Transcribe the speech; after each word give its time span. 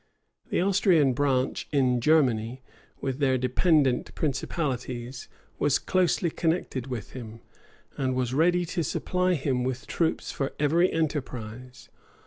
The 0.49 0.61
Austrian 0.61 1.13
branch 1.13 1.67
in 1.71 2.01
Germany, 2.01 2.63
with 3.01 3.19
their 3.19 3.37
dependent 3.37 4.15
principalities, 4.15 5.27
was 5.59 5.77
closely 5.77 6.31
connected 6.31 6.87
with 6.87 7.11
him, 7.11 7.41
and 7.97 8.15
was 8.15 8.33
ready 8.33 8.65
to 8.65 8.83
supply 8.83 9.35
him 9.35 9.63
with 9.63 9.85
troops 9.85 10.31
for 10.31 10.53
every 10.59 10.91
enterprise. 10.91 11.89